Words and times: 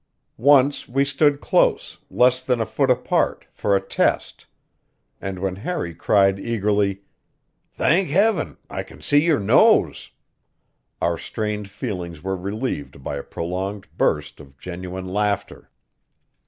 Once 0.39 0.87
we 0.89 1.05
stood 1.05 1.39
close, 1.39 1.99
less 2.09 2.41
than 2.41 2.59
a 2.59 2.65
foot 2.65 2.89
apart, 2.89 3.45
for 3.51 3.75
a 3.75 3.79
test; 3.79 4.47
and 5.21 5.37
when 5.37 5.57
Harry 5.57 5.93
cried 5.93 6.39
eagerly, 6.39 7.03
"Thank 7.73 8.09
Heaven, 8.09 8.57
I 8.67 8.81
can 8.81 9.01
see 9.03 9.21
your 9.23 9.37
nose!" 9.39 10.09
our 11.03 11.19
strained 11.19 11.69
feelings 11.69 12.23
were 12.23 12.35
relieved 12.35 13.03
by 13.03 13.15
a 13.17 13.21
prolonged 13.23 13.89
burst 13.95 14.39
of 14.39 14.57
genuine 14.57 15.05
laughter. 15.05 15.69